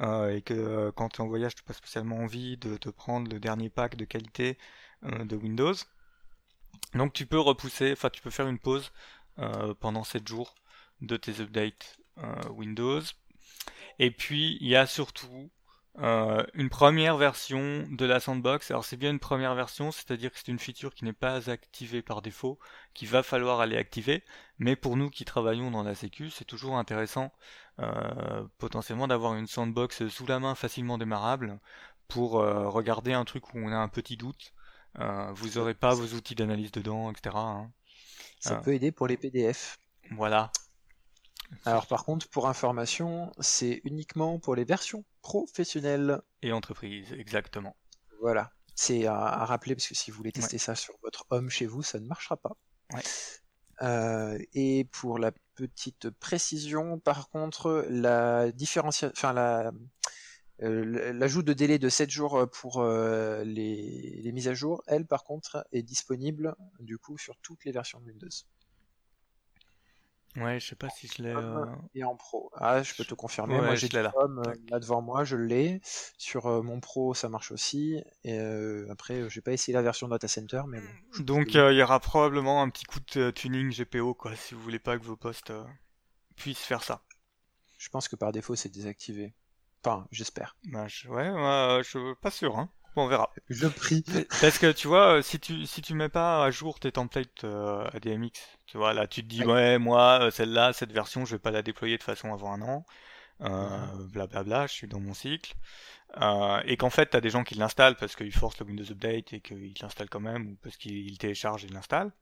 [0.00, 2.76] Euh, et que euh, quand tu es en voyage, tu n'as pas spécialement envie de
[2.76, 4.58] te prendre le dernier pack de qualité
[5.04, 5.74] euh, de Windows.
[6.94, 8.92] Donc tu peux repousser, enfin tu peux faire une pause
[9.80, 10.54] pendant 7 jours
[11.00, 11.98] de tes updates
[12.50, 13.02] Windows.
[13.98, 15.50] Et puis il y a surtout
[15.98, 18.70] euh, une première version de la sandbox.
[18.70, 22.02] Alors c'est bien une première version, c'est-à-dire que c'est une feature qui n'est pas activée
[22.02, 22.58] par défaut,
[22.94, 24.24] qu'il va falloir aller activer.
[24.58, 27.32] Mais pour nous qui travaillons dans la sécu, c'est toujours intéressant
[27.80, 31.60] euh, potentiellement d'avoir une sandbox sous la main facilement démarrable
[32.08, 34.52] pour euh, regarder un truc où on a un petit doute.
[34.98, 37.34] Euh, vous aurez pas vos outils d'analyse dedans, etc.
[37.36, 37.70] hein.
[38.40, 39.78] Ça peut aider pour les PDF.
[40.10, 40.52] Voilà.
[41.64, 46.20] Alors, par contre, pour information, c'est uniquement pour les versions professionnelles.
[46.42, 47.76] Et entreprise, exactement.
[48.20, 48.50] Voilà.
[48.74, 51.66] C'est à, à rappeler parce que si vous voulez tester ça sur votre home chez
[51.66, 52.56] vous, ça ne marchera pas.
[52.92, 53.02] Ouais.
[53.82, 58.50] Euh, et pour la petite précision, par contre, la
[58.84, 59.72] enfin la
[60.62, 65.04] euh, l'ajout de délai de 7 jours pour euh, les, les mises à jour, elle
[65.06, 68.28] par contre est disponible du coup sur toutes les versions de Windows.
[70.36, 71.28] Ouais, je sais pas si je l'ai.
[71.30, 72.50] euh, Et en pro.
[72.56, 73.54] Ah, je peux te confirmer.
[73.54, 74.14] Ouais, Moi, j'ai l'ai le là.
[74.18, 75.80] Euh, là devant moi, je l'ai.
[76.18, 78.02] Sur euh, mon pro, ça marche aussi.
[78.24, 81.22] Et euh, après, euh, j'ai pas essayé la version Data Center, mais bon.
[81.24, 84.54] Donc euh, il y aura probablement un petit coup de euh, tuning GPO quoi, si
[84.54, 85.64] vous voulez pas que vos postes euh,
[86.36, 87.02] puissent faire ça.
[87.78, 89.32] je pense que par défaut, c'est désactivé.
[89.84, 90.56] Enfin, j'espère.
[90.64, 92.70] Bah, je- ouais, je suis pas sûr, hein.
[92.94, 93.30] Bon, on verra.
[93.48, 94.04] Je prie.
[94.40, 97.44] Parce que tu vois, euh, si tu si tu mets pas à jour tes templates
[97.44, 98.32] euh, ADMX,
[98.66, 99.52] tu vois, là tu te dis Oui.
[99.52, 102.62] ouais, moi euh, celle-là, cette version, je vais pas la déployer de façon avant un
[102.62, 102.86] an,
[103.42, 105.54] euh, blablabla, je suis dans mon cycle,
[106.20, 109.32] euh, et qu'en fait t'as des gens qui l'installent parce qu'ils forcent le Windows Update
[109.34, 112.12] et qu'ils l'installent quand même ou parce qu'ils téléchargent et l'installent,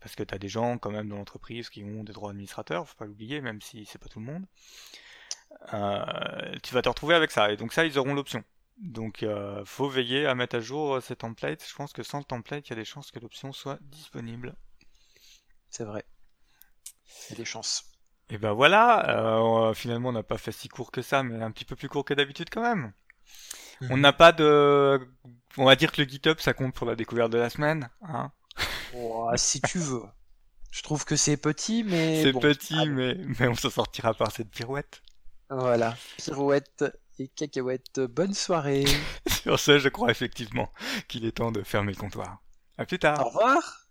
[0.00, 2.96] parce que t'as des gens quand même dans l'entreprise qui ont des droits administrateurs, faut
[2.96, 4.46] pas l'oublier, même si c'est pas tout le monde.
[5.72, 8.44] Euh, tu vas te retrouver avec ça, et donc ça ils auront l'option.
[8.82, 11.64] Donc, euh, faut veiller à mettre à jour euh, ces templates.
[11.68, 14.54] Je pense que sans le template, il y a des chances que l'option soit disponible.
[15.70, 16.04] C'est vrai.
[17.28, 17.84] Il y a des chances.
[18.30, 19.08] Et ben voilà,
[19.70, 21.88] euh, finalement on n'a pas fait si court que ça, mais un petit peu plus
[21.88, 22.92] court que d'habitude quand même.
[23.90, 24.00] On Mhm.
[24.00, 25.00] n'a pas de...
[25.56, 27.88] On va dire que le GitHub, ça compte pour la découverte de la semaine.
[28.02, 28.32] Hein
[28.94, 30.02] Oh, si tu veux.
[30.70, 32.40] Je trouve que c'est petit, mais C'est bon.
[32.40, 32.90] petit, allez.
[32.90, 35.02] mais, mais on s'en sortira par cette pirouette.
[35.50, 35.96] Voilà.
[36.18, 36.84] Pirouette
[37.20, 38.00] et cacahuètes.
[38.00, 38.84] Bonne soirée.
[39.26, 40.72] Sur ce, je crois effectivement
[41.08, 42.42] qu'il est temps de fermer le comptoir.
[42.76, 43.20] À plus tard.
[43.20, 43.87] Au revoir.